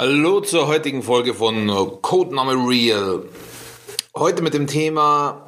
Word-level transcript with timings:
Hallo 0.00 0.40
zur 0.40 0.68
heutigen 0.68 1.02
Folge 1.02 1.34
von 1.34 1.66
Codename 2.02 2.52
Real. 2.52 3.24
Heute 4.14 4.42
mit 4.42 4.54
dem 4.54 4.68
Thema, 4.68 5.42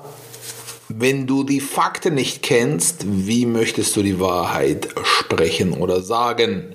wenn 0.89 1.29
du 1.29 1.45
die 1.45 1.61
Fakten 1.61 2.15
nicht 2.15 2.43
kennst, 2.43 3.05
wie 3.07 3.47
möchtest 3.47 3.95
du 3.95 4.03
die 4.03 4.19
Wahrheit 4.19 4.89
sprechen 5.05 5.75
oder 5.75 6.01
sagen? 6.01 6.75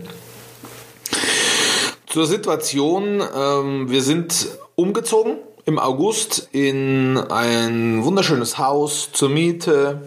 Zur 2.08 2.26
Situation, 2.28 3.21
ähm, 3.36 3.89
wir 3.89 4.04
sind 4.04 4.48
umgezogen 4.76 5.39
im 5.66 5.78
August 5.78 6.48
in 6.54 7.18
ein 7.18 8.05
wunderschönes 8.05 8.57
Haus 8.57 9.10
zur 9.12 9.28
Miete 9.28 10.02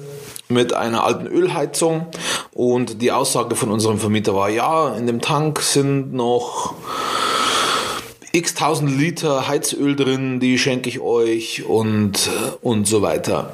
mit 0.48 0.73
einer 0.73 1.05
alten 1.05 1.27
Ölheizung 1.27 2.07
und 2.55 3.03
die 3.03 3.12
Aussage 3.12 3.57
von 3.57 3.71
unserem 3.71 3.98
Vermieter 3.98 4.35
war, 4.35 4.48
ja, 4.48 4.95
in 4.95 5.07
dem 5.07 5.21
Tank 5.21 5.61
sind 5.61 6.14
noch 6.14 6.75
x 8.39 8.55
tausend 8.55 8.97
Liter 8.98 9.48
Heizöl 9.48 9.97
drin, 9.97 10.41
die 10.41 10.59
schenke 10.59 10.88
ich 10.88 11.01
euch 11.01 11.65
und, 11.65 12.30
und 12.62 12.87
so 12.87 13.02
weiter. 13.02 13.52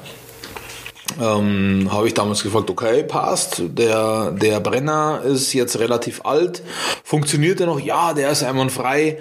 Ähm, 1.20 1.88
habe 1.90 2.06
ich 2.06 2.14
damals 2.14 2.42
gefragt, 2.42 2.70
okay, 2.70 3.02
passt. 3.02 3.62
Der, 3.64 4.32
der 4.32 4.60
Brenner 4.60 5.22
ist 5.24 5.52
jetzt 5.52 5.78
relativ 5.78 6.24
alt. 6.24 6.62
Funktioniert 7.02 7.60
er 7.60 7.66
noch? 7.66 7.80
Ja, 7.80 8.14
der 8.14 8.30
ist 8.30 8.42
einwandfrei. 8.42 9.18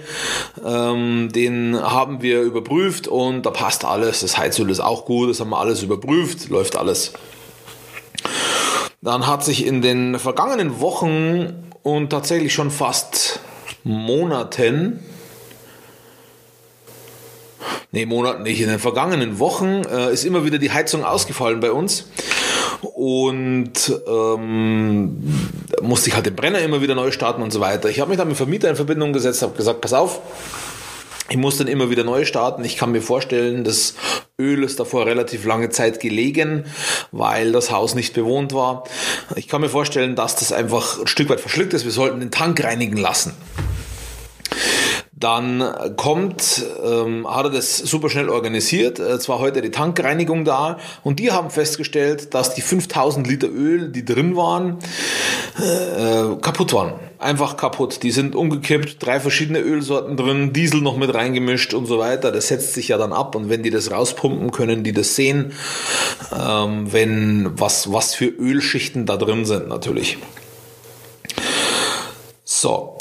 Ähm, 0.65 1.31
den 1.31 1.79
haben 1.79 2.21
wir 2.21 2.41
überprüft 2.41 3.07
und 3.07 3.45
da 3.45 3.51
passt 3.51 3.85
alles. 3.85 4.21
Das 4.21 4.37
Heizöl 4.37 4.69
ist 4.69 4.79
auch 4.79 5.05
gut, 5.05 5.29
das 5.29 5.39
haben 5.39 5.49
wir 5.49 5.59
alles 5.59 5.83
überprüft, 5.83 6.49
läuft 6.49 6.75
alles. 6.77 7.13
Dann 9.01 9.27
hat 9.27 9.43
sich 9.43 9.65
in 9.65 9.81
den 9.81 10.17
vergangenen 10.19 10.79
Wochen 10.79 11.71
und 11.83 12.09
tatsächlich 12.09 12.53
schon 12.53 12.71
fast 12.71 13.39
Monaten 13.83 14.99
nee, 17.91 18.05
Monaten 18.05 18.43
nicht, 18.43 18.61
in 18.61 18.69
den 18.69 18.79
vergangenen 18.79 19.39
Wochen 19.39 19.83
äh, 19.89 20.11
ist 20.11 20.25
immer 20.25 20.45
wieder 20.45 20.57
die 20.57 20.71
Heizung 20.71 21.03
ausgefallen 21.03 21.59
bei 21.59 21.71
uns. 21.71 22.07
Und 22.81 23.73
ähm, 24.07 25.23
musste 25.81 26.09
ich 26.09 26.15
halt 26.15 26.25
den 26.25 26.35
Brenner 26.35 26.59
immer 26.59 26.81
wieder 26.81 26.95
neu 26.95 27.11
starten 27.11 27.41
und 27.41 27.51
so 27.51 27.59
weiter. 27.59 27.89
Ich 27.89 27.99
habe 27.99 28.09
mich 28.09 28.17
dann 28.17 28.27
mit 28.27 28.35
dem 28.35 28.37
Vermieter 28.37 28.69
in 28.69 28.75
Verbindung 28.75 29.13
gesetzt, 29.13 29.41
habe 29.41 29.55
gesagt, 29.55 29.81
pass 29.81 29.93
auf, 29.93 30.21
ich 31.29 31.37
muss 31.37 31.57
dann 31.57 31.67
immer 31.67 31.89
wieder 31.89 32.03
neu 32.03 32.25
starten. 32.25 32.63
Ich 32.65 32.77
kann 32.77 32.91
mir 32.91 33.01
vorstellen, 33.01 33.63
das 33.63 33.95
Öl 34.39 34.63
ist 34.63 34.79
davor 34.79 35.05
relativ 35.05 35.45
lange 35.45 35.69
Zeit 35.69 35.99
gelegen, 35.99 36.65
weil 37.11 37.51
das 37.51 37.71
Haus 37.71 37.95
nicht 37.95 38.13
bewohnt 38.13 38.53
war. 38.53 38.83
Ich 39.35 39.47
kann 39.47 39.61
mir 39.61 39.69
vorstellen, 39.69 40.15
dass 40.15 40.35
das 40.35 40.51
einfach 40.51 40.99
ein 40.99 41.07
Stück 41.07 41.29
weit 41.29 41.39
verschluckt 41.39 41.73
ist. 41.73 41.85
Wir 41.85 41.91
sollten 41.91 42.19
den 42.19 42.31
Tank 42.31 42.63
reinigen 42.63 42.97
lassen. 42.97 43.33
Dann 45.23 45.95
kommt, 45.95 46.65
ähm, 46.83 47.25
hat 47.33 47.45
er 47.45 47.49
das 47.49 47.77
super 47.77 48.09
schnell 48.09 48.27
organisiert. 48.27 48.99
Äh, 48.99 49.19
zwar 49.19 49.39
heute 49.39 49.61
die 49.61 49.71
Tankreinigung 49.71 50.43
da 50.43 50.79
und 51.01 51.17
die 51.17 51.31
haben 51.31 51.49
festgestellt, 51.49 52.33
dass 52.33 52.55
die 52.55 52.61
5000 52.61 53.25
Liter 53.25 53.47
Öl, 53.47 53.87
die 53.89 54.03
drin 54.03 54.35
waren, 54.35 54.79
äh, 55.57 56.35
kaputt 56.41 56.73
waren. 56.73 56.95
Einfach 57.19 57.55
kaputt. 57.55 58.03
Die 58.03 58.11
sind 58.11 58.35
umgekippt, 58.35 58.97
drei 58.99 59.21
verschiedene 59.21 59.59
Ölsorten 59.59 60.17
drin, 60.17 60.51
Diesel 60.51 60.81
noch 60.81 60.97
mit 60.97 61.13
reingemischt 61.13 61.73
und 61.73 61.85
so 61.85 61.99
weiter. 61.99 62.33
Das 62.33 62.49
setzt 62.49 62.73
sich 62.73 62.89
ja 62.89 62.97
dann 62.97 63.13
ab 63.13 63.33
und 63.35 63.47
wenn 63.47 63.63
die 63.63 63.69
das 63.69 63.91
rauspumpen, 63.91 64.51
können 64.51 64.83
die 64.83 64.91
das 64.91 65.15
sehen, 65.15 65.53
ähm, 66.37 66.91
wenn 66.91 67.51
was, 67.57 67.93
was 67.93 68.13
für 68.13 68.25
Ölschichten 68.27 69.05
da 69.05 69.15
drin 69.15 69.45
sind 69.45 69.69
natürlich. 69.69 70.17
So, 72.43 72.92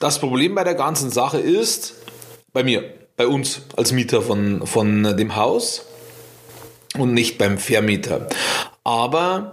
das 0.00 0.18
Problem 0.18 0.54
bei 0.54 0.64
der 0.64 0.74
ganzen 0.74 1.10
Sache 1.10 1.38
ist, 1.38 1.94
bei 2.52 2.64
mir, 2.64 2.82
bei 3.16 3.26
uns 3.26 3.62
als 3.76 3.92
Mieter 3.92 4.22
von, 4.22 4.66
von 4.66 5.16
dem 5.16 5.36
Haus 5.36 5.84
und 6.98 7.14
nicht 7.14 7.38
beim 7.38 7.58
Vermieter. 7.58 8.26
Aber 8.82 9.52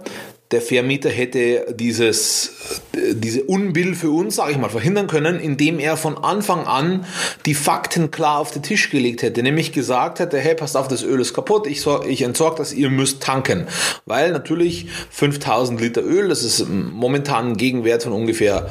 der 0.50 0.62
Vermieter 0.62 1.10
hätte 1.10 1.74
dieses, 1.78 2.80
diese 3.12 3.44
Unbill 3.44 3.94
für 3.94 4.10
uns, 4.10 4.36
sage 4.36 4.52
ich 4.52 4.58
mal, 4.58 4.70
verhindern 4.70 5.06
können, 5.06 5.38
indem 5.38 5.78
er 5.78 5.98
von 5.98 6.16
Anfang 6.16 6.66
an 6.66 7.04
die 7.44 7.52
Fakten 7.52 8.10
klar 8.10 8.38
auf 8.38 8.50
den 8.50 8.62
Tisch 8.62 8.88
gelegt 8.88 9.20
hätte. 9.20 9.42
Nämlich 9.42 9.72
gesagt 9.72 10.18
hätte, 10.18 10.38
hey, 10.38 10.54
passt 10.54 10.78
auf, 10.78 10.88
das 10.88 11.02
Öl 11.02 11.20
ist 11.20 11.34
kaputt, 11.34 11.66
ich, 11.66 11.86
ich 12.08 12.22
entsorge 12.22 12.56
das, 12.56 12.72
ihr 12.72 12.88
müsst 12.88 13.22
tanken. 13.22 13.66
Weil 14.06 14.32
natürlich 14.32 14.86
5000 15.10 15.78
Liter 15.78 16.02
Öl, 16.02 16.28
das 16.28 16.42
ist 16.42 16.66
momentan 16.66 17.48
ein 17.50 17.56
Gegenwert 17.58 18.04
von 18.04 18.12
ungefähr 18.12 18.70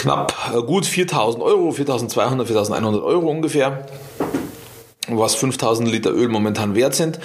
knapp 0.00 0.34
äh, 0.54 0.62
gut 0.62 0.86
4000 0.86 1.42
Euro, 1.42 1.72
4200, 1.72 2.46
4100 2.46 3.02
Euro 3.02 3.28
ungefähr 3.28 3.86
was 5.08 5.34
5000 5.34 5.90
Liter 5.90 6.12
Öl 6.12 6.28
momentan 6.28 6.74
wert 6.74 6.94
sind. 6.94 7.18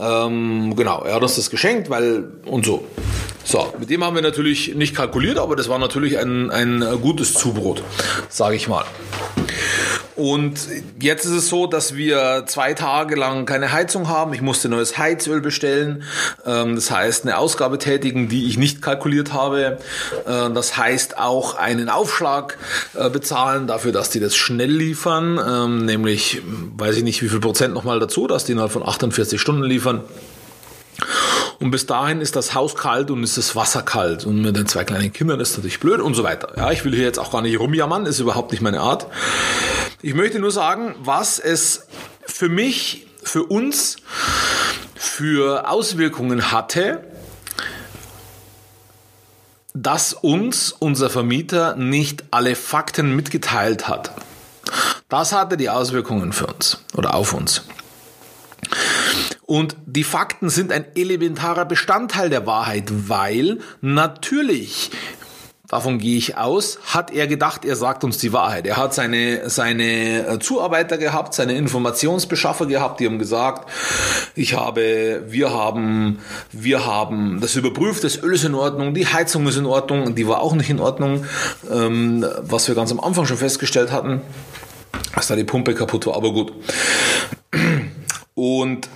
Ähm, 0.00 0.74
genau, 0.76 1.02
er 1.02 1.14
hat 1.14 1.22
uns 1.22 1.34
das 1.34 1.50
geschenkt, 1.50 1.90
weil 1.90 2.32
und 2.46 2.64
so. 2.64 2.84
So, 3.42 3.72
mit 3.78 3.90
dem 3.90 4.04
haben 4.04 4.14
wir 4.14 4.22
natürlich 4.22 4.74
nicht 4.74 4.94
kalkuliert, 4.94 5.38
aber 5.38 5.56
das 5.56 5.68
war 5.68 5.78
natürlich 5.78 6.18
ein, 6.18 6.50
ein 6.50 6.84
gutes 7.02 7.34
Zubrot, 7.34 7.82
sage 8.28 8.56
ich 8.56 8.68
mal. 8.68 8.84
Und 10.16 10.68
jetzt 11.00 11.24
ist 11.24 11.32
es 11.32 11.48
so, 11.48 11.66
dass 11.66 11.96
wir 11.96 12.44
zwei 12.46 12.74
Tage 12.74 13.16
lang 13.16 13.46
keine 13.46 13.72
Heizung 13.72 14.08
haben. 14.08 14.32
Ich 14.32 14.42
musste 14.42 14.68
neues 14.68 14.96
Heizöl 14.96 15.40
bestellen. 15.40 16.04
Ähm, 16.46 16.76
das 16.76 16.90
heißt, 16.90 17.24
eine 17.24 17.38
Ausgabe 17.38 17.78
tätigen, 17.78 18.28
die 18.28 18.46
ich 18.46 18.56
nicht 18.56 18.80
kalkuliert 18.80 19.32
habe. 19.32 19.78
Äh, 20.24 20.50
das 20.50 20.76
heißt 20.76 21.18
auch 21.18 21.56
einen 21.56 21.88
Aufschlag 21.88 22.58
äh, 22.94 23.10
bezahlen 23.10 23.66
dafür, 23.66 23.90
dass 23.90 24.10
die 24.10 24.20
das 24.20 24.36
schnell 24.36 24.70
liefern. 24.70 25.40
Ähm, 25.44 25.84
nämlich, 25.84 26.42
weiß 26.76 26.96
ich 26.96 27.02
nicht, 27.02 27.22
wie 27.22 27.28
viel 27.28 27.40
Prozent 27.40 27.74
nochmal 27.74 27.98
dazu, 27.98 28.28
dass 28.28 28.44
die 28.44 28.52
innerhalb 28.52 28.72
von 28.72 28.86
48 28.86 29.40
Stunden 29.40 29.64
liefern. 29.64 30.02
Und 31.60 31.70
bis 31.70 31.86
dahin 31.86 32.20
ist 32.20 32.36
das 32.36 32.54
Haus 32.54 32.76
kalt 32.76 33.10
und 33.10 33.22
ist 33.22 33.38
das 33.38 33.56
Wasser 33.56 33.82
kalt. 33.82 34.26
Und 34.26 34.42
mit 34.42 34.56
den 34.56 34.66
zwei 34.66 34.84
kleinen 34.84 35.12
Kindern 35.12 35.40
ist 35.40 35.56
natürlich 35.56 35.80
blöd 35.80 36.00
und 36.00 36.14
so 36.14 36.22
weiter. 36.22 36.52
Ja, 36.56 36.70
ich 36.70 36.84
will 36.84 36.94
hier 36.94 37.04
jetzt 37.04 37.18
auch 37.18 37.32
gar 37.32 37.42
nicht 37.42 37.58
rumjammern, 37.58 38.06
ist 38.06 38.20
überhaupt 38.20 38.52
nicht 38.52 38.60
meine 38.60 38.80
Art. 38.80 39.06
Ich 40.04 40.12
möchte 40.12 40.38
nur 40.38 40.50
sagen, 40.50 40.94
was 40.98 41.38
es 41.38 41.86
für 42.26 42.50
mich, 42.50 43.06
für 43.22 43.42
uns, 43.44 43.96
für 44.94 45.66
Auswirkungen 45.66 46.52
hatte, 46.52 47.02
dass 49.72 50.12
uns 50.12 50.72
unser 50.72 51.08
Vermieter 51.08 51.74
nicht 51.76 52.24
alle 52.32 52.54
Fakten 52.54 53.16
mitgeteilt 53.16 53.88
hat. 53.88 54.14
Das 55.08 55.32
hatte 55.32 55.56
die 55.56 55.70
Auswirkungen 55.70 56.34
für 56.34 56.48
uns 56.48 56.84
oder 56.94 57.14
auf 57.14 57.32
uns. 57.32 57.62
Und 59.46 59.74
die 59.86 60.04
Fakten 60.04 60.50
sind 60.50 60.70
ein 60.70 60.84
elementarer 60.94 61.64
Bestandteil 61.64 62.28
der 62.28 62.46
Wahrheit, 62.46 63.08
weil 63.08 63.60
natürlich 63.80 64.90
davon 65.74 65.98
gehe 65.98 66.16
ich 66.16 66.36
aus, 66.36 66.78
hat 66.86 67.10
er 67.10 67.26
gedacht, 67.26 67.64
er 67.64 67.74
sagt 67.74 68.04
uns 68.04 68.18
die 68.18 68.32
Wahrheit. 68.32 68.64
Er 68.64 68.76
hat 68.76 68.94
seine, 68.94 69.50
seine 69.50 70.24
äh, 70.24 70.38
Zuarbeiter 70.38 70.98
gehabt, 70.98 71.34
seine 71.34 71.54
Informationsbeschaffer 71.54 72.66
gehabt, 72.66 73.00
die 73.00 73.06
haben 73.06 73.18
gesagt, 73.18 73.68
ich 74.36 74.54
habe, 74.54 75.24
wir 75.26 75.52
haben, 75.52 76.20
wir 76.52 76.86
haben 76.86 77.40
das 77.40 77.56
überprüft, 77.56 78.04
das 78.04 78.22
Öl 78.22 78.34
ist 78.34 78.44
in 78.44 78.54
Ordnung, 78.54 78.94
die 78.94 79.08
Heizung 79.08 79.48
ist 79.48 79.56
in 79.56 79.66
Ordnung, 79.66 80.14
die 80.14 80.28
war 80.28 80.42
auch 80.42 80.54
nicht 80.54 80.70
in 80.70 80.78
Ordnung, 80.78 81.24
ähm, 81.68 82.24
was 82.42 82.68
wir 82.68 82.76
ganz 82.76 82.92
am 82.92 83.00
Anfang 83.00 83.26
schon 83.26 83.36
festgestellt 83.36 83.90
hatten, 83.90 84.22
dass 85.16 85.26
da 85.26 85.34
die 85.34 85.42
Pumpe 85.42 85.74
kaputt 85.74 86.06
war, 86.06 86.14
aber 86.14 86.32
gut. 86.32 86.52
Und 88.34 88.88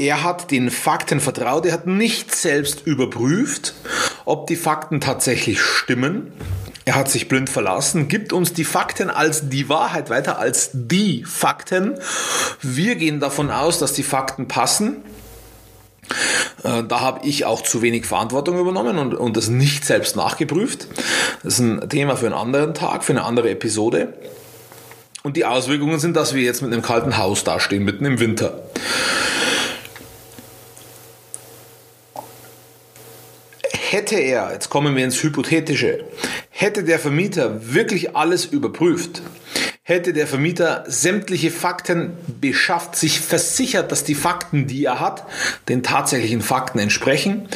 er 0.00 0.22
hat 0.24 0.50
den 0.50 0.70
Fakten 0.70 1.20
vertraut, 1.20 1.66
er 1.66 1.74
hat 1.74 1.86
nicht 1.86 2.34
selbst 2.34 2.86
überprüft, 2.86 3.74
ob 4.30 4.46
die 4.46 4.56
Fakten 4.56 5.00
tatsächlich 5.00 5.60
stimmen. 5.60 6.32
Er 6.84 6.94
hat 6.94 7.10
sich 7.10 7.28
blind 7.28 7.50
verlassen, 7.50 8.08
gibt 8.08 8.32
uns 8.32 8.52
die 8.52 8.64
Fakten 8.64 9.10
als 9.10 9.48
die 9.48 9.68
Wahrheit 9.68 10.08
weiter, 10.08 10.38
als 10.38 10.70
die 10.72 11.24
Fakten. 11.24 11.98
Wir 12.62 12.94
gehen 12.94 13.20
davon 13.20 13.50
aus, 13.50 13.78
dass 13.78 13.92
die 13.92 14.02
Fakten 14.02 14.48
passen. 14.48 15.02
Äh, 16.62 16.84
da 16.84 17.00
habe 17.00 17.26
ich 17.26 17.44
auch 17.44 17.62
zu 17.62 17.82
wenig 17.82 18.06
Verantwortung 18.06 18.58
übernommen 18.58 18.98
und, 18.98 19.14
und 19.14 19.36
das 19.36 19.48
nicht 19.48 19.84
selbst 19.84 20.16
nachgeprüft. 20.16 20.86
Das 21.42 21.54
ist 21.54 21.60
ein 21.60 21.88
Thema 21.88 22.16
für 22.16 22.26
einen 22.26 22.34
anderen 22.34 22.72
Tag, 22.72 23.04
für 23.04 23.12
eine 23.12 23.24
andere 23.24 23.50
Episode. 23.50 24.14
Und 25.22 25.36
die 25.36 25.44
Auswirkungen 25.44 25.98
sind, 25.98 26.16
dass 26.16 26.34
wir 26.34 26.42
jetzt 26.42 26.62
mit 26.62 26.72
einem 26.72 26.82
kalten 26.82 27.18
Haus 27.18 27.44
dastehen, 27.44 27.84
mitten 27.84 28.06
im 28.06 28.20
Winter. 28.20 28.62
Hätte 33.92 34.16
er, 34.16 34.52
jetzt 34.52 34.70
kommen 34.70 34.94
wir 34.94 35.04
ins 35.04 35.22
Hypothetische, 35.22 36.04
hätte 36.50 36.84
der 36.84 36.98
Vermieter 36.98 37.74
wirklich 37.74 38.14
alles 38.14 38.44
überprüft, 38.44 39.22
hätte 39.82 40.12
der 40.12 40.28
Vermieter 40.28 40.84
sämtliche 40.86 41.50
Fakten 41.50 42.16
beschafft, 42.40 42.94
sich 42.94 43.20
versichert, 43.20 43.90
dass 43.90 44.04
die 44.04 44.14
Fakten, 44.14 44.68
die 44.68 44.84
er 44.84 45.00
hat, 45.00 45.26
den 45.68 45.82
tatsächlichen 45.82 46.40
Fakten 46.40 46.78
entsprechen, 46.78 47.48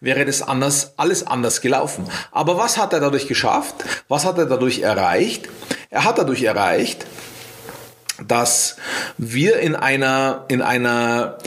wäre 0.00 0.26
das 0.26 0.42
anders, 0.42 0.92
alles 0.98 1.26
anders 1.26 1.62
gelaufen. 1.62 2.04
Aber 2.32 2.58
was 2.58 2.76
hat 2.76 2.92
er 2.92 3.00
dadurch 3.00 3.26
geschafft? 3.26 3.76
Was 4.08 4.26
hat 4.26 4.36
er 4.36 4.46
dadurch 4.46 4.80
erreicht? 4.80 5.48
Er 5.88 6.04
hat 6.04 6.18
dadurch 6.18 6.42
erreicht, 6.42 7.06
dass 8.26 8.76
wir 9.16 9.58
in 9.60 9.74
einer, 9.74 10.44
in 10.48 10.60
einer 10.60 11.38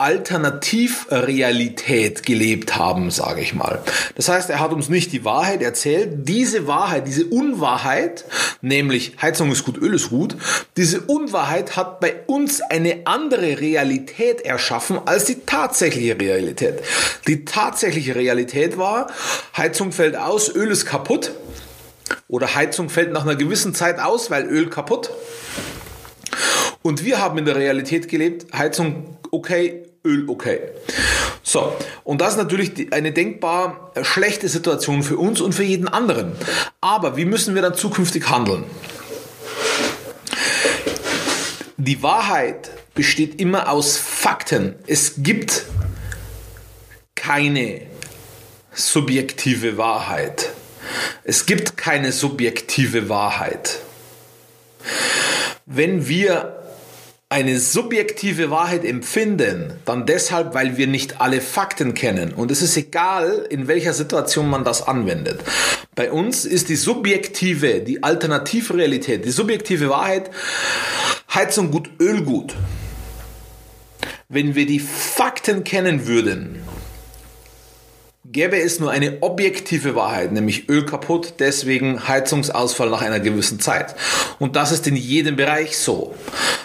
Alternativrealität 0.00 2.24
gelebt 2.24 2.76
haben, 2.76 3.10
sage 3.10 3.40
ich 3.40 3.52
mal. 3.52 3.82
Das 4.14 4.28
heißt, 4.28 4.48
er 4.48 4.60
hat 4.60 4.72
uns 4.72 4.88
nicht 4.88 5.10
die 5.10 5.24
Wahrheit 5.24 5.60
erzählt. 5.60 6.28
Diese 6.28 6.68
Wahrheit, 6.68 7.08
diese 7.08 7.26
Unwahrheit, 7.26 8.24
nämlich 8.60 9.16
Heizung 9.20 9.50
ist 9.50 9.64
gut, 9.64 9.76
Öl 9.76 9.94
ist 9.94 10.10
gut, 10.10 10.36
diese 10.76 11.00
Unwahrheit 11.00 11.74
hat 11.74 11.98
bei 11.98 12.14
uns 12.28 12.60
eine 12.60 13.00
andere 13.06 13.58
Realität 13.58 14.42
erschaffen 14.42 15.00
als 15.04 15.24
die 15.24 15.40
tatsächliche 15.44 16.20
Realität. 16.20 16.78
Die 17.26 17.44
tatsächliche 17.44 18.14
Realität 18.14 18.78
war, 18.78 19.10
Heizung 19.56 19.90
fällt 19.90 20.16
aus, 20.16 20.54
Öl 20.54 20.70
ist 20.70 20.86
kaputt. 20.86 21.32
Oder 22.28 22.54
Heizung 22.54 22.88
fällt 22.88 23.12
nach 23.12 23.24
einer 23.24 23.34
gewissen 23.34 23.74
Zeit 23.74 23.98
aus, 23.98 24.30
weil 24.30 24.44
Öl 24.44 24.70
kaputt. 24.70 25.10
Und 26.82 27.04
wir 27.04 27.20
haben 27.20 27.36
in 27.38 27.46
der 27.46 27.56
Realität 27.56 28.08
gelebt, 28.08 28.56
Heizung 28.56 29.18
okay, 29.30 29.87
Öl 30.08 30.24
okay. 30.28 30.60
So, 31.42 31.76
und 32.02 32.20
das 32.20 32.32
ist 32.32 32.38
natürlich 32.38 32.92
eine 32.92 33.12
denkbar 33.12 33.92
schlechte 34.02 34.48
Situation 34.48 35.02
für 35.02 35.18
uns 35.18 35.40
und 35.40 35.54
für 35.54 35.62
jeden 35.62 35.88
anderen. 35.88 36.32
Aber 36.80 37.16
wie 37.16 37.26
müssen 37.26 37.54
wir 37.54 37.62
dann 37.62 37.74
zukünftig 37.74 38.28
handeln? 38.30 38.64
Die 41.76 42.02
Wahrheit 42.02 42.70
besteht 42.94 43.40
immer 43.40 43.70
aus 43.70 43.98
Fakten. 43.98 44.74
Es 44.86 45.14
gibt 45.18 45.64
keine 47.14 47.82
subjektive 48.72 49.76
Wahrheit. 49.76 50.50
Es 51.24 51.46
gibt 51.46 51.76
keine 51.76 52.12
subjektive 52.12 53.08
Wahrheit. 53.08 53.80
Wenn 55.66 56.08
wir 56.08 56.57
eine 57.30 57.60
subjektive 57.60 58.50
Wahrheit 58.50 58.86
empfinden, 58.86 59.74
dann 59.84 60.06
deshalb, 60.06 60.54
weil 60.54 60.78
wir 60.78 60.86
nicht 60.86 61.20
alle 61.20 61.42
Fakten 61.42 61.92
kennen. 61.92 62.32
Und 62.32 62.50
es 62.50 62.62
ist 62.62 62.76
egal, 62.76 63.46
in 63.50 63.68
welcher 63.68 63.92
Situation 63.92 64.48
man 64.48 64.64
das 64.64 64.86
anwendet. 64.86 65.40
Bei 65.94 66.10
uns 66.10 66.46
ist 66.46 66.70
die 66.70 66.76
subjektive, 66.76 67.80
die 67.80 68.02
Alternativrealität, 68.02 69.26
die 69.26 69.30
subjektive 69.30 69.90
Wahrheit 69.90 70.30
Heizung 71.34 71.70
gut, 71.70 71.90
Öl 72.00 72.22
gut. 72.22 72.54
Wenn 74.30 74.54
wir 74.54 74.64
die 74.64 74.80
Fakten 74.80 75.64
kennen 75.64 76.06
würden, 76.06 76.62
Gäbe 78.30 78.60
es 78.60 78.78
nur 78.78 78.90
eine 78.90 79.22
objektive 79.22 79.94
Wahrheit, 79.94 80.32
nämlich 80.32 80.68
Öl 80.68 80.84
kaputt, 80.84 81.34
deswegen 81.38 82.08
Heizungsausfall 82.08 82.90
nach 82.90 83.00
einer 83.00 83.20
gewissen 83.20 83.58
Zeit. 83.58 83.94
Und 84.38 84.54
das 84.54 84.70
ist 84.70 84.86
in 84.86 84.96
jedem 84.96 85.36
Bereich 85.36 85.78
so. 85.78 86.14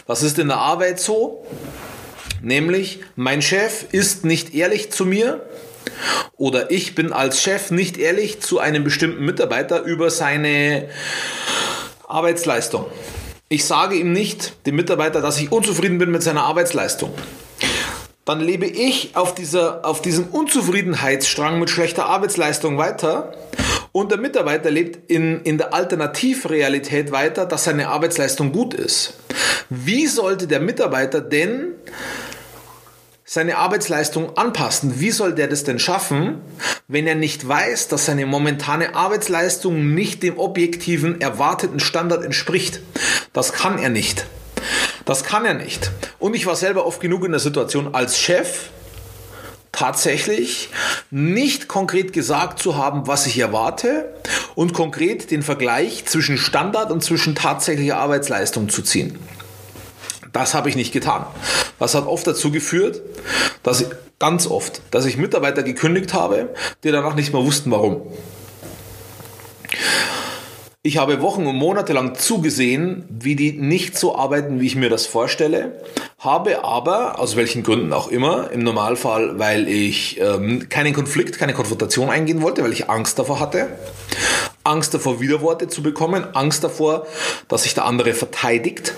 Das 0.05 0.23
ist 0.23 0.39
in 0.39 0.49
der 0.49 0.57
Arbeit 0.57 0.99
so, 0.99 1.45
nämlich 2.41 2.99
mein 3.15 3.41
Chef 3.41 3.85
ist 3.93 4.25
nicht 4.25 4.53
ehrlich 4.53 4.91
zu 4.91 5.05
mir 5.05 5.45
oder 6.35 6.69
ich 6.69 6.95
bin 6.95 7.13
als 7.13 7.41
Chef 7.41 7.71
nicht 7.71 7.97
ehrlich 7.97 8.41
zu 8.41 8.59
einem 8.59 8.83
bestimmten 8.83 9.23
Mitarbeiter 9.23 9.83
über 9.83 10.09
seine 10.09 10.89
Arbeitsleistung. 12.09 12.87
Ich 13.47 13.63
sage 13.63 13.95
ihm 13.95 14.11
nicht, 14.11 14.65
dem 14.65 14.75
Mitarbeiter, 14.75 15.21
dass 15.21 15.39
ich 15.39 15.49
unzufrieden 15.49 15.97
bin 15.97 16.11
mit 16.11 16.23
seiner 16.23 16.43
Arbeitsleistung 16.43 17.13
dann 18.25 18.39
lebe 18.39 18.65
ich 18.65 19.15
auf, 19.15 19.35
dieser, 19.35 19.85
auf 19.85 20.01
diesem 20.01 20.27
Unzufriedenheitsstrang 20.27 21.59
mit 21.59 21.69
schlechter 21.69 22.05
Arbeitsleistung 22.05 22.77
weiter 22.77 23.33
und 23.91 24.11
der 24.11 24.17
Mitarbeiter 24.17 24.71
lebt 24.71 25.11
in, 25.11 25.41
in 25.41 25.57
der 25.57 25.73
Alternativrealität 25.73 27.11
weiter, 27.11 27.45
dass 27.45 27.65
seine 27.65 27.89
Arbeitsleistung 27.89 28.51
gut 28.51 28.73
ist. 28.73 29.15
Wie 29.69 30.07
sollte 30.07 30.47
der 30.47 30.61
Mitarbeiter 30.61 31.21
denn 31.21 31.73
seine 33.25 33.57
Arbeitsleistung 33.57 34.37
anpassen? 34.37 34.99
Wie 34.99 35.11
soll 35.11 35.33
der 35.33 35.47
das 35.47 35.63
denn 35.63 35.79
schaffen, 35.79 36.41
wenn 36.87 37.07
er 37.07 37.15
nicht 37.15 37.47
weiß, 37.47 37.87
dass 37.87 38.05
seine 38.05 38.25
momentane 38.25 38.95
Arbeitsleistung 38.95 39.93
nicht 39.93 40.23
dem 40.23 40.37
objektiven 40.37 41.19
erwarteten 41.19 41.79
Standard 41.79 42.23
entspricht? 42.23 42.81
Das 43.33 43.51
kann 43.51 43.79
er 43.79 43.89
nicht. 43.89 44.25
Das 45.05 45.23
kann 45.23 45.45
er 45.45 45.53
nicht. 45.53 45.91
Und 46.19 46.35
ich 46.35 46.45
war 46.45 46.55
selber 46.55 46.85
oft 46.85 47.01
genug 47.01 47.25
in 47.25 47.31
der 47.31 47.39
Situation 47.39 47.93
als 47.93 48.17
Chef, 48.17 48.69
tatsächlich 49.71 50.69
nicht 51.11 51.67
konkret 51.67 52.13
gesagt 52.13 52.59
zu 52.59 52.77
haben, 52.77 53.07
was 53.07 53.25
ich 53.25 53.39
erwarte 53.39 54.13
und 54.55 54.73
konkret 54.73 55.31
den 55.31 55.41
Vergleich 55.41 56.05
zwischen 56.05 56.37
Standard 56.37 56.91
und 56.91 57.03
zwischen 57.03 57.35
tatsächlicher 57.35 57.97
Arbeitsleistung 57.97 58.69
zu 58.69 58.83
ziehen. 58.83 59.17
Das 60.31 60.53
habe 60.53 60.69
ich 60.69 60.75
nicht 60.75 60.93
getan. 60.93 61.25
Das 61.79 61.95
hat 61.95 62.07
oft 62.07 62.25
dazu 62.25 62.51
geführt, 62.51 63.01
dass 63.61 63.81
ich, 63.81 63.87
ganz 64.19 64.47
oft, 64.47 64.81
dass 64.91 65.05
ich 65.05 65.17
Mitarbeiter 65.17 65.63
gekündigt 65.63 66.13
habe, 66.13 66.49
die 66.83 66.91
danach 66.91 67.15
nicht 67.15 67.33
mehr 67.33 67.43
wussten, 67.43 67.71
warum. 67.71 68.01
Ich 70.85 70.97
habe 70.97 71.21
Wochen 71.21 71.47
und 71.47 71.55
Monate 71.55 71.93
lang 71.93 72.15
zugesehen, 72.15 73.05
wie 73.09 73.37
die 73.37 73.53
nicht 73.53 73.97
so 73.97 74.17
arbeiten, 74.17 74.59
wie 74.59 74.67
ich 74.67 74.75
mir 74.75 74.89
das 74.89 75.05
vorstelle, 75.05 75.81
habe 76.19 76.65
aber, 76.65 77.19
aus 77.19 77.37
welchen 77.37 77.63
Gründen 77.63 77.93
auch 77.93 78.09
immer, 78.09 78.51
im 78.51 78.63
Normalfall, 78.63 79.39
weil 79.39 79.69
ich 79.69 80.19
ähm, 80.19 80.67
keinen 80.67 80.93
Konflikt, 80.93 81.39
keine 81.39 81.53
Konfrontation 81.53 82.09
eingehen 82.09 82.41
wollte, 82.41 82.65
weil 82.65 82.73
ich 82.73 82.89
Angst 82.89 83.17
davor 83.17 83.39
hatte, 83.39 83.69
Angst 84.65 84.93
davor, 84.93 85.21
Widerworte 85.21 85.69
zu 85.69 85.81
bekommen, 85.83 86.25
Angst 86.33 86.65
davor, 86.65 87.07
dass 87.47 87.63
sich 87.63 87.73
der 87.73 87.85
andere 87.85 88.13
verteidigt. 88.13 88.93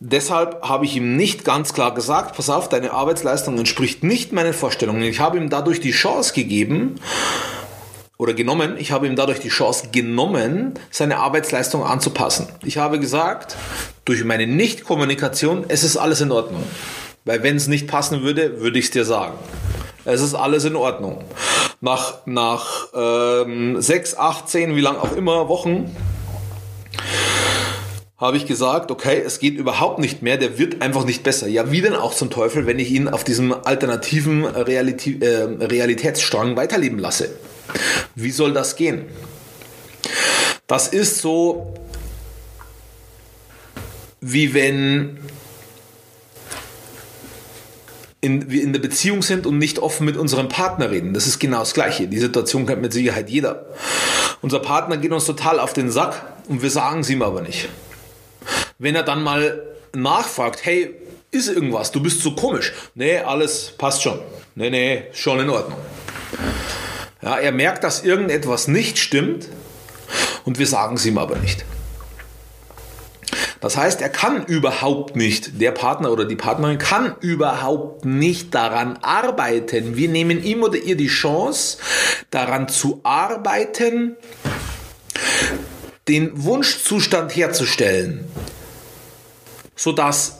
Deshalb 0.00 0.62
habe 0.62 0.84
ich 0.84 0.96
ihm 0.96 1.16
nicht 1.16 1.44
ganz 1.44 1.74
klar 1.74 1.94
gesagt, 1.94 2.36
pass 2.36 2.50
auf, 2.50 2.68
deine 2.68 2.90
Arbeitsleistung 2.90 3.56
entspricht 3.56 4.02
nicht 4.02 4.32
meinen 4.32 4.52
Vorstellungen. 4.52 5.02
Ich 5.02 5.20
habe 5.20 5.38
ihm 5.38 5.48
dadurch 5.48 5.78
die 5.78 5.92
Chance 5.92 6.34
gegeben, 6.34 6.96
oder 8.18 8.32
genommen, 8.32 8.76
ich 8.78 8.92
habe 8.92 9.06
ihm 9.06 9.16
dadurch 9.16 9.40
die 9.40 9.48
Chance 9.48 9.88
genommen, 9.92 10.74
seine 10.90 11.18
Arbeitsleistung 11.18 11.84
anzupassen. 11.84 12.48
Ich 12.64 12.78
habe 12.78 12.98
gesagt, 12.98 13.56
durch 14.04 14.24
meine 14.24 14.46
Nichtkommunikation, 14.46 15.64
es 15.68 15.84
ist 15.84 15.96
alles 15.96 16.20
in 16.20 16.32
Ordnung. 16.32 16.62
Weil 17.24 17.42
wenn 17.42 17.56
es 17.56 17.66
nicht 17.66 17.88
passen 17.88 18.22
würde, 18.22 18.60
würde 18.60 18.78
ich 18.78 18.86
es 18.86 18.90
dir 18.92 19.04
sagen. 19.04 19.34
Es 20.04 20.22
ist 20.22 20.34
alles 20.34 20.64
in 20.64 20.76
Ordnung. 20.76 21.24
Nach, 21.80 22.24
nach 22.24 22.86
ähm, 22.94 23.82
sechs, 23.82 24.16
acht, 24.16 24.48
zehn, 24.48 24.76
wie 24.76 24.80
lang 24.80 24.96
auch 24.96 25.14
immer, 25.14 25.48
Wochen, 25.48 25.94
habe 28.16 28.38
ich 28.38 28.46
gesagt, 28.46 28.90
okay, 28.90 29.22
es 29.24 29.40
geht 29.40 29.58
überhaupt 29.58 29.98
nicht 29.98 30.22
mehr, 30.22 30.38
der 30.38 30.58
wird 30.58 30.80
einfach 30.80 31.04
nicht 31.04 31.22
besser. 31.22 31.48
Ja, 31.48 31.70
wie 31.70 31.82
denn 31.82 31.94
auch 31.94 32.14
zum 32.14 32.30
Teufel, 32.30 32.66
wenn 32.66 32.78
ich 32.78 32.90
ihn 32.90 33.08
auf 33.08 33.24
diesem 33.24 33.52
alternativen 33.52 34.44
Realität, 34.44 35.22
äh, 35.22 35.42
Realitätsstrang 35.60 36.56
weiterleben 36.56 36.98
lasse? 36.98 37.28
Wie 38.14 38.30
soll 38.30 38.52
das 38.52 38.76
gehen? 38.76 39.06
Das 40.66 40.88
ist 40.88 41.20
so, 41.20 41.74
wie 44.20 44.54
wenn 44.54 45.18
wir 48.22 48.62
in 48.62 48.72
der 48.72 48.80
Beziehung 48.80 49.22
sind 49.22 49.46
und 49.46 49.58
nicht 49.58 49.78
offen 49.78 50.04
mit 50.04 50.16
unserem 50.16 50.48
Partner 50.48 50.90
reden. 50.90 51.14
Das 51.14 51.26
ist 51.26 51.38
genau 51.38 51.60
das 51.60 51.74
Gleiche. 51.74 52.08
Die 52.08 52.18
Situation 52.18 52.66
kennt 52.66 52.82
mit 52.82 52.92
Sicherheit 52.92 53.30
jeder. 53.30 53.66
Unser 54.42 54.58
Partner 54.58 54.96
geht 54.96 55.12
uns 55.12 55.26
total 55.26 55.60
auf 55.60 55.72
den 55.72 55.90
Sack 55.90 56.22
und 56.48 56.62
wir 56.62 56.70
sagen 56.70 57.00
es 57.00 57.10
ihm 57.10 57.22
aber 57.22 57.42
nicht. 57.42 57.68
Wenn 58.78 58.96
er 58.96 59.04
dann 59.04 59.22
mal 59.22 59.62
nachfragt, 59.94 60.64
hey, 60.64 60.94
ist 61.30 61.48
irgendwas, 61.48 61.92
du 61.92 62.02
bist 62.02 62.20
so 62.20 62.34
komisch. 62.34 62.72
Nee, 62.94 63.18
alles 63.18 63.72
passt 63.78 64.02
schon. 64.02 64.18
Nee, 64.54 64.70
nee, 64.70 65.04
schon 65.12 65.40
in 65.40 65.50
Ordnung. 65.50 65.78
Ja, 67.22 67.38
er 67.38 67.52
merkt, 67.52 67.82
dass 67.84 68.04
irgendetwas 68.04 68.68
nicht 68.68 68.98
stimmt 68.98 69.48
und 70.44 70.58
wir 70.58 70.66
sagen 70.66 70.96
es 70.96 71.06
ihm 71.06 71.18
aber 71.18 71.36
nicht. 71.36 71.64
Das 73.60 73.76
heißt, 73.76 74.02
er 74.02 74.10
kann 74.10 74.44
überhaupt 74.44 75.16
nicht, 75.16 75.60
der 75.60 75.72
Partner 75.72 76.12
oder 76.12 76.24
die 76.24 76.36
Partnerin 76.36 76.78
kann 76.78 77.16
überhaupt 77.20 78.04
nicht 78.04 78.54
daran 78.54 78.98
arbeiten. 79.02 79.96
Wir 79.96 80.08
nehmen 80.08 80.42
ihm 80.44 80.62
oder 80.62 80.76
ihr 80.76 80.96
die 80.96 81.08
Chance, 81.08 81.78
daran 82.30 82.68
zu 82.68 83.00
arbeiten, 83.02 84.16
den 86.06 86.44
Wunschzustand 86.44 87.34
herzustellen, 87.34 88.24
sodass 89.74 90.38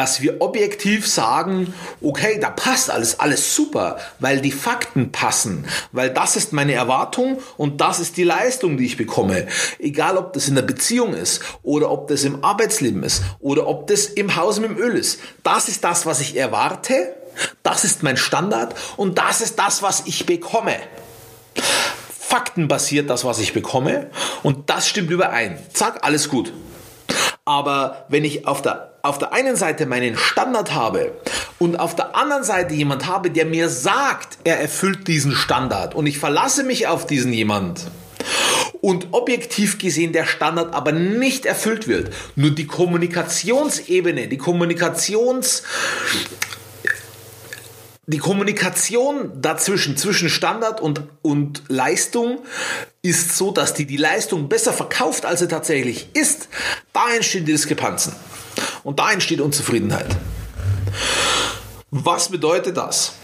dass 0.00 0.22
wir 0.22 0.40
objektiv 0.40 1.06
sagen, 1.06 1.74
okay, 2.00 2.38
da 2.40 2.48
passt 2.48 2.90
alles, 2.90 3.20
alles 3.20 3.54
super, 3.54 3.98
weil 4.18 4.40
die 4.40 4.50
Fakten 4.50 5.12
passen, 5.12 5.66
weil 5.92 6.08
das 6.08 6.36
ist 6.36 6.54
meine 6.54 6.72
Erwartung 6.72 7.36
und 7.58 7.82
das 7.82 8.00
ist 8.00 8.16
die 8.16 8.24
Leistung, 8.24 8.78
die 8.78 8.86
ich 8.86 8.96
bekomme. 8.96 9.46
Egal, 9.78 10.16
ob 10.16 10.32
das 10.32 10.48
in 10.48 10.54
der 10.54 10.62
Beziehung 10.62 11.12
ist 11.12 11.42
oder 11.62 11.90
ob 11.90 12.08
das 12.08 12.24
im 12.24 12.42
Arbeitsleben 12.42 13.02
ist 13.02 13.22
oder 13.40 13.66
ob 13.66 13.88
das 13.88 14.06
im 14.06 14.36
Haus 14.36 14.58
mit 14.58 14.70
dem 14.70 14.78
Öl 14.78 14.96
ist. 14.96 15.20
Das 15.42 15.68
ist 15.68 15.84
das, 15.84 16.06
was 16.06 16.22
ich 16.22 16.34
erwarte, 16.34 17.14
das 17.62 17.84
ist 17.84 18.02
mein 18.02 18.16
Standard 18.16 18.74
und 18.96 19.18
das 19.18 19.42
ist 19.42 19.58
das, 19.58 19.82
was 19.82 20.04
ich 20.06 20.24
bekomme. 20.24 20.76
Faktenbasiert 22.18 23.10
das, 23.10 23.26
was 23.26 23.38
ich 23.38 23.52
bekomme 23.52 24.08
und 24.42 24.70
das 24.70 24.88
stimmt 24.88 25.10
überein. 25.10 25.58
Zack, 25.74 25.98
alles 26.06 26.30
gut. 26.30 26.54
Aber 27.44 28.06
wenn 28.08 28.24
ich 28.24 28.46
auf 28.46 28.62
der, 28.62 28.89
auf 29.02 29.18
der 29.18 29.32
einen 29.32 29.56
Seite 29.56 29.86
meinen 29.86 30.16
Standard 30.16 30.74
habe 30.74 31.12
und 31.58 31.78
auf 31.78 31.96
der 31.96 32.16
anderen 32.16 32.44
Seite 32.44 32.74
jemand 32.74 33.06
habe, 33.06 33.30
der 33.30 33.46
mir 33.46 33.68
sagt, 33.68 34.38
er 34.44 34.60
erfüllt 34.60 35.08
diesen 35.08 35.32
Standard 35.32 35.94
und 35.94 36.06
ich 36.06 36.18
verlasse 36.18 36.64
mich 36.64 36.86
auf 36.86 37.06
diesen 37.06 37.32
jemand, 37.32 37.86
und 38.80 39.08
objektiv 39.12 39.78
gesehen 39.78 40.12
der 40.12 40.24
Standard 40.24 40.74
aber 40.74 40.92
nicht 40.92 41.46
erfüllt 41.46 41.86
wird, 41.88 42.12
nur 42.36 42.50
die 42.50 42.66
Kommunikationsebene, 42.66 44.28
die 44.28 44.38
Kommunikations 44.38 45.62
die 48.06 48.18
Kommunikation 48.18 49.40
dazwischen, 49.40 49.96
zwischen 49.96 50.28
Standard 50.28 50.80
und, 50.80 51.02
und 51.22 51.62
Leistung 51.68 52.40
ist 53.02 53.36
so, 53.36 53.52
dass 53.52 53.72
die 53.72 53.86
die 53.86 53.98
Leistung 53.98 54.48
besser 54.48 54.72
verkauft, 54.72 55.24
als 55.24 55.38
sie 55.38 55.46
tatsächlich 55.46 56.08
ist. 56.14 56.48
Da 56.92 57.14
entstehen 57.14 57.44
die 57.44 57.52
Diskrepanzen. 57.52 58.12
Und 58.82 58.98
da 58.98 59.12
entsteht 59.12 59.40
Unzufriedenheit. 59.40 60.16
Was 61.90 62.28
bedeutet 62.28 62.76
das? 62.76 63.14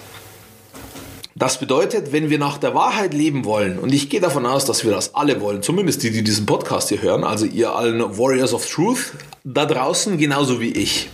Das 1.39 1.61
bedeutet, 1.61 2.13
wenn 2.13 2.31
wir 2.31 2.39
nach 2.39 2.57
der 2.57 2.75
Wahrheit 2.75 3.13
leben 3.13 3.45
wollen, 3.45 3.79
und 3.79 3.93
ich 3.93 4.09
gehe 4.09 4.21
davon 4.21 4.47
aus, 4.47 4.65
dass 4.65 4.85
wir 4.85 4.93
das 4.93 5.15
alle 5.15 5.41
wollen, 5.43 5.63
zumindest 5.63 6.03
die, 6.03 6.11
die 6.11 6.25
diesen 6.25 6.47
Podcast 6.47 6.89
hier 6.89 7.03
hören, 7.03 7.25
also 7.25 7.45
ihr 7.45 7.75
allen 7.75 8.01
Warriors 8.17 8.55
of 8.55 8.67
Truth 8.67 9.13
da 9.45 9.67
draußen, 9.67 10.17
genauso 10.17 10.63
wie 10.63 10.73
ich, 10.73 11.11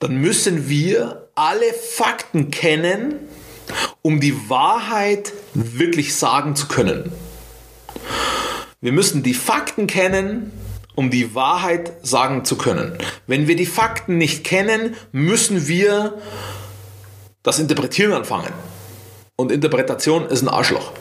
dann 0.00 0.16
müssen 0.16 0.68
wir 0.68 1.28
alle 1.36 1.72
Fakten 1.72 2.50
kennen, 2.50 3.14
um 4.02 4.18
die 4.18 4.50
Wahrheit 4.50 5.32
wirklich 5.54 6.16
sagen 6.16 6.56
zu 6.56 6.66
können. 6.66 7.12
Wir 8.80 8.90
müssen 8.90 9.22
die 9.22 9.34
Fakten 9.34 9.86
kennen, 9.86 10.50
um 10.94 11.10
die 11.10 11.34
Wahrheit 11.34 11.92
sagen 12.02 12.44
zu 12.44 12.56
können. 12.56 12.98
Wenn 13.26 13.48
wir 13.48 13.56
die 13.56 13.66
Fakten 13.66 14.18
nicht 14.18 14.44
kennen, 14.44 14.96
müssen 15.12 15.68
wir 15.68 16.18
das 17.42 17.58
Interpretieren 17.58 18.12
anfangen. 18.12 18.52
Und 19.36 19.50
Interpretation 19.50 20.26
ist 20.26 20.42
ein 20.42 20.48
Arschloch. 20.48 20.92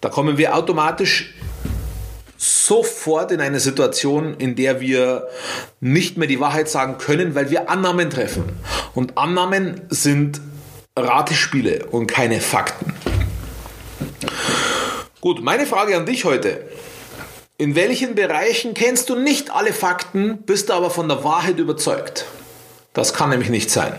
Da 0.00 0.08
kommen 0.08 0.36
wir 0.36 0.54
automatisch 0.54 1.34
sofort 2.36 3.32
in 3.32 3.40
eine 3.40 3.58
Situation, 3.58 4.34
in 4.34 4.54
der 4.54 4.80
wir 4.80 5.28
nicht 5.80 6.18
mehr 6.18 6.28
die 6.28 6.40
Wahrheit 6.40 6.68
sagen 6.68 6.98
können, 6.98 7.34
weil 7.34 7.50
wir 7.50 7.70
Annahmen 7.70 8.10
treffen. 8.10 8.44
Und 8.94 9.16
Annahmen 9.16 9.80
sind 9.88 10.40
Ratespiele 10.96 11.86
und 11.86 12.06
keine 12.06 12.40
Fakten. 12.40 12.92
Gut, 15.20 15.42
meine 15.42 15.64
Frage 15.64 15.96
an 15.96 16.04
dich 16.04 16.24
heute. 16.24 16.60
In 17.56 17.76
welchen 17.76 18.16
Bereichen 18.16 18.74
kennst 18.74 19.08
du 19.10 19.14
nicht 19.14 19.50
alle 19.50 19.72
Fakten, 19.72 20.38
bist 20.38 20.70
du 20.70 20.72
aber 20.72 20.90
von 20.90 21.06
der 21.06 21.22
Wahrheit 21.22 21.56
überzeugt? 21.60 22.24
Das 22.94 23.14
kann 23.14 23.30
nämlich 23.30 23.48
nicht 23.48 23.70
sein. 23.70 23.94